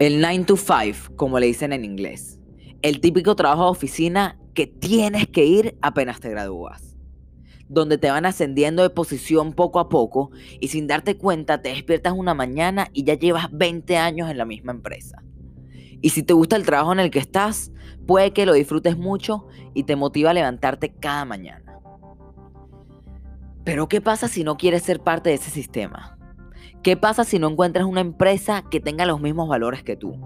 [0.00, 2.40] El 9 to 5, como le dicen en inglés.
[2.80, 6.96] El típico trabajo de oficina que tienes que ir apenas te gradúas.
[7.68, 12.14] Donde te van ascendiendo de posición poco a poco y sin darte cuenta te despiertas
[12.16, 15.22] una mañana y ya llevas 20 años en la misma empresa.
[16.00, 17.70] Y si te gusta el trabajo en el que estás,
[18.06, 21.78] puede que lo disfrutes mucho y te motiva a levantarte cada mañana.
[23.64, 26.16] Pero ¿qué pasa si no quieres ser parte de ese sistema?
[26.82, 30.16] ¿Qué pasa si no encuentras una empresa que tenga los mismos valores que tú?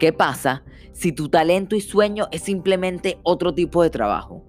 [0.00, 4.44] ¿Qué pasa si tu talento y sueño es simplemente otro tipo de trabajo?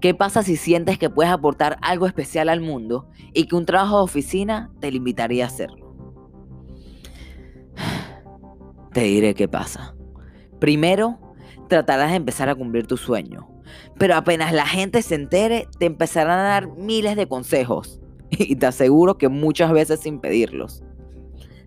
[0.00, 3.98] ¿Qué pasa si sientes que puedes aportar algo especial al mundo y que un trabajo
[3.98, 5.94] de oficina te limitaría a hacerlo?
[8.94, 9.94] Te diré qué pasa.
[10.58, 11.18] Primero,
[11.68, 13.46] tratarás de empezar a cumplir tu sueño.
[13.98, 18.00] Pero apenas la gente se entere, te empezarán a dar miles de consejos.
[18.30, 20.82] Y te aseguro que muchas veces sin pedirlos.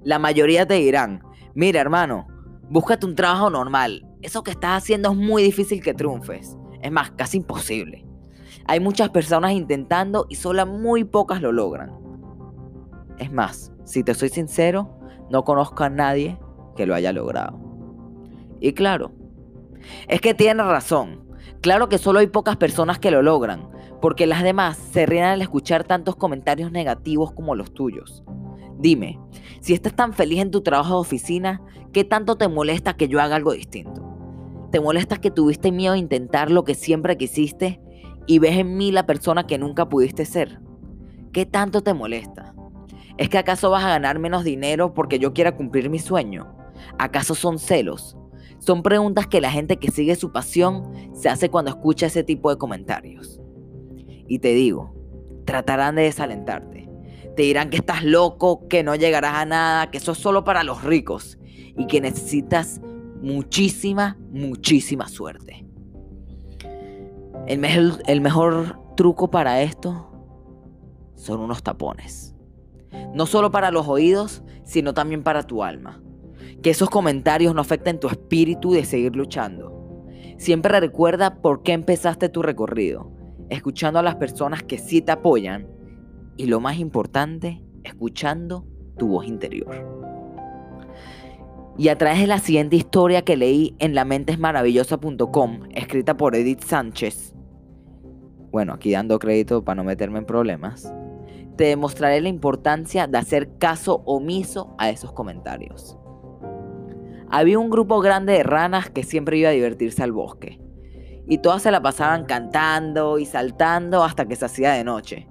[0.04, 1.24] La mayoría te dirán,
[1.54, 2.28] mira hermano,
[2.70, 4.08] búscate un trabajo normal.
[4.22, 6.58] Eso que estás haciendo es muy difícil que triunfes.
[6.82, 8.06] Es más, casi imposible.
[8.66, 11.92] Hay muchas personas intentando y solo muy pocas lo logran.
[13.18, 14.98] Es más, si te soy sincero,
[15.30, 16.40] no conozco a nadie
[16.76, 17.60] que lo haya logrado.
[18.60, 19.12] Y claro,
[20.08, 21.24] es que tienes razón.
[21.62, 23.70] Claro que solo hay pocas personas que lo logran,
[24.02, 28.24] porque las demás se ríen al escuchar tantos comentarios negativos como los tuyos.
[28.80, 29.20] Dime,
[29.60, 31.62] si estás tan feliz en tu trabajo de oficina,
[31.94, 34.04] ¿qué tanto te molesta que yo haga algo distinto?
[34.72, 37.80] ¿Te molesta que tuviste miedo a intentar lo que siempre quisiste
[38.26, 40.62] y ves en mí la persona que nunca pudiste ser?
[41.32, 42.56] ¿Qué tanto te molesta?
[43.18, 46.56] ¿Es que acaso vas a ganar menos dinero porque yo quiera cumplir mi sueño?
[46.98, 48.18] ¿Acaso son celos?
[48.62, 52.52] Son preguntas que la gente que sigue su pasión se hace cuando escucha ese tipo
[52.52, 53.42] de comentarios.
[54.28, 54.94] Y te digo,
[55.46, 56.88] tratarán de desalentarte.
[57.36, 60.64] Te dirán que estás loco, que no llegarás a nada, que eso es solo para
[60.64, 61.40] los ricos
[61.76, 62.82] y que necesitas
[63.20, 65.66] muchísima, muchísima suerte.
[67.48, 70.12] El, mejor, el mejor truco para esto
[71.16, 72.36] son unos tapones.
[73.16, 76.00] No solo para los oídos, sino también para tu alma
[76.62, 80.06] que esos comentarios no afecten tu espíritu de seguir luchando.
[80.38, 83.12] Siempre recuerda por qué empezaste tu recorrido,
[83.50, 85.68] escuchando a las personas que sí te apoyan
[86.38, 88.66] y lo más importante, escuchando
[88.98, 90.02] tu voz interior.
[91.78, 97.34] Y a través de la siguiente historia que leí en lamentesmaravillosa.com, escrita por Edith Sánchez,
[98.52, 100.94] bueno, aquí dando crédito para no meterme en problemas,
[101.56, 105.98] te demostraré la importancia de hacer caso omiso a esos comentarios.
[107.34, 110.60] Había un grupo grande de ranas que siempre iba a divertirse al bosque.
[111.30, 115.30] Y todas se la pasaban cantando y saltando hasta que se hacía de noche.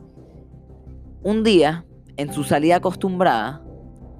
[1.23, 1.85] Un día,
[2.17, 3.63] en su salida acostumbrada,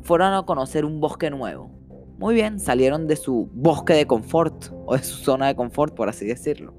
[0.03, 1.71] fueron a conocer un bosque nuevo.
[2.19, 6.11] Muy bien, salieron de su bosque de confort, o de su zona de confort, por
[6.11, 6.75] así decirlo.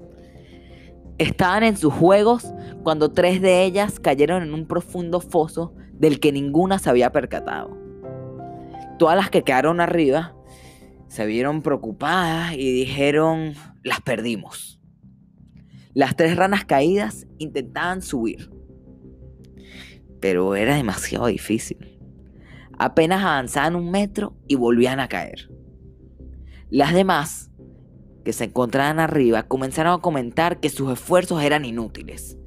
[1.18, 6.30] Estaban en sus juegos cuando tres de ellas cayeron en un profundo foso del que
[6.30, 7.76] ninguna se había percatado.
[9.00, 10.36] Todas las que quedaron arriba
[11.12, 13.52] se vieron preocupadas y dijeron,
[13.82, 14.80] las perdimos.
[15.92, 18.50] Las tres ranas caídas intentaban subir,
[20.22, 22.00] pero era demasiado difícil.
[22.78, 25.50] Apenas avanzaban un metro y volvían a caer.
[26.70, 27.50] Las demás,
[28.24, 32.38] que se encontraban arriba, comenzaron a comentar que sus esfuerzos eran inútiles.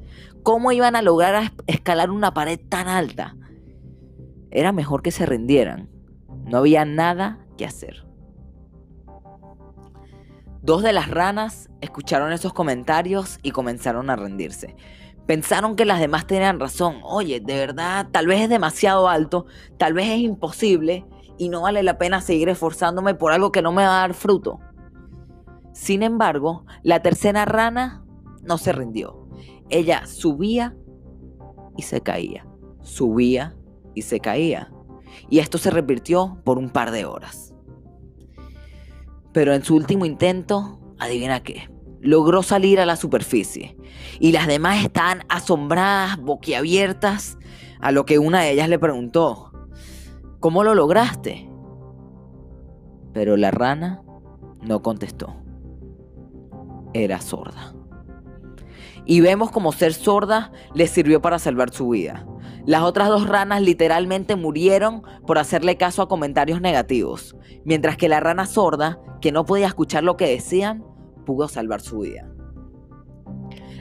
[0.41, 3.37] ¿Cómo iban a lograr escalar una pared tan alta?
[4.49, 5.87] Era mejor que se rindieran.
[6.47, 8.05] No había nada que hacer.
[10.65, 14.75] Dos de las ranas escucharon esos comentarios y comenzaron a rendirse.
[15.27, 17.01] Pensaron que las demás tenían razón.
[17.03, 19.45] Oye, de verdad, tal vez es demasiado alto,
[19.77, 21.05] tal vez es imposible
[21.37, 24.15] y no vale la pena seguir esforzándome por algo que no me va a dar
[24.15, 24.59] fruto.
[25.71, 28.03] Sin embargo, la tercera rana
[28.41, 29.29] no se rindió.
[29.69, 30.75] Ella subía
[31.77, 32.47] y se caía,
[32.81, 33.55] subía
[33.93, 34.71] y se caía.
[35.29, 37.54] Y esto se repitió por un par de horas.
[39.35, 43.75] Pero en su último intento, adivina qué, logró salir a la superficie.
[44.17, 47.37] Y las demás estaban asombradas, boquiabiertas,
[47.81, 49.51] a lo que una de ellas le preguntó,
[50.39, 51.49] ¿cómo lo lograste?
[53.11, 54.01] Pero la rana
[54.61, 55.35] no contestó.
[56.93, 57.74] Era sorda.
[59.05, 62.25] Y vemos como ser sorda le sirvió para salvar su vida.
[62.65, 68.19] Las otras dos ranas literalmente murieron por hacerle caso a comentarios negativos, mientras que la
[68.19, 70.83] rana sorda, que no podía escuchar lo que decían,
[71.25, 72.27] pudo salvar su vida.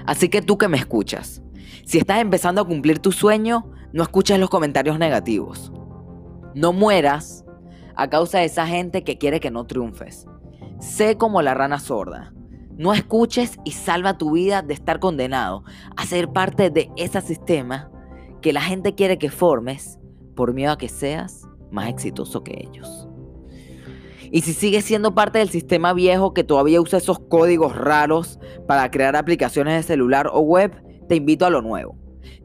[0.07, 1.43] Así que tú que me escuchas,
[1.87, 5.73] si estás empezando a cumplir tu sueño, no escuches los comentarios negativos.
[6.55, 7.45] No mueras
[7.97, 10.27] a causa de esa gente que quiere que no triunfes.
[10.81, 12.35] Sé como la rana sorda.
[12.77, 15.65] No escuches y salva tu vida de estar condenado
[15.97, 17.91] a ser parte de ese sistema
[18.43, 19.99] que la gente quiere que formes
[20.35, 23.09] por miedo a que seas más exitoso que ellos.
[24.31, 28.91] Y si sigues siendo parte del sistema viejo que todavía usa esos códigos raros para
[28.91, 30.73] crear aplicaciones de celular o web,
[31.09, 31.97] te invito a lo nuevo.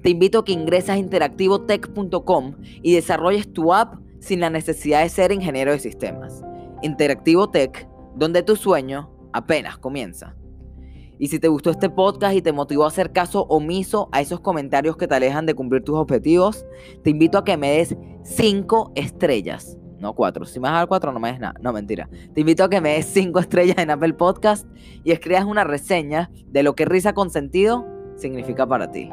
[0.04, 5.10] Te invito a que ingreses a interactivotech.com y desarrolles tu app sin la necesidad de
[5.10, 6.44] ser ingeniero de sistemas.
[6.84, 10.36] Interactivo Tech, donde tu sueño apenas comienza.
[11.18, 14.40] Y si te gustó este podcast y te motivó a hacer caso omiso a esos
[14.40, 16.66] comentarios que te alejan de cumplir tus objetivos,
[17.04, 19.78] te invito a que me des 5 estrellas.
[20.00, 20.46] No 4.
[20.46, 21.56] Si me vas a dar 4 no me des nada.
[21.62, 22.10] No, mentira.
[22.34, 24.66] Te invito a que me des 5 estrellas en Apple Podcast
[25.04, 27.86] y escribas una reseña de lo que risa con sentido
[28.16, 29.10] significa para ti.